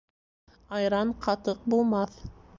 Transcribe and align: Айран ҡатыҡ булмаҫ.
Айран 0.79 1.13
ҡатыҡ 1.27 1.63
булмаҫ. 1.75 2.21